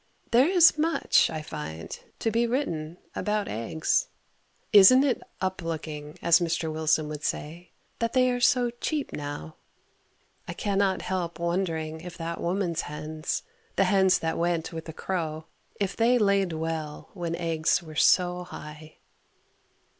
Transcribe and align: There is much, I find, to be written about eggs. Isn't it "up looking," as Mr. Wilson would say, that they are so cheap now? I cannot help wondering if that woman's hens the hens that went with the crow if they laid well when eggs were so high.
There 0.31 0.47
is 0.47 0.79
much, 0.79 1.29
I 1.29 1.43
find, 1.43 1.99
to 2.17 2.31
be 2.31 2.47
written 2.47 2.97
about 3.15 3.47
eggs. 3.47 4.07
Isn't 4.73 5.03
it 5.03 5.21
"up 5.39 5.61
looking," 5.61 6.17
as 6.23 6.39
Mr. 6.39 6.71
Wilson 6.73 7.07
would 7.07 7.23
say, 7.23 7.69
that 7.99 8.13
they 8.13 8.31
are 8.31 8.39
so 8.39 8.71
cheap 8.71 9.13
now? 9.13 9.57
I 10.47 10.53
cannot 10.53 11.03
help 11.03 11.37
wondering 11.37 12.01
if 12.01 12.17
that 12.17 12.41
woman's 12.41 12.81
hens 12.81 13.43
the 13.75 13.83
hens 13.83 14.17
that 14.17 14.39
went 14.39 14.73
with 14.73 14.85
the 14.85 14.91
crow 14.93 15.45
if 15.79 15.95
they 15.95 16.17
laid 16.17 16.51
well 16.51 17.11
when 17.13 17.35
eggs 17.35 17.83
were 17.83 17.93
so 17.93 18.45
high. 18.45 18.95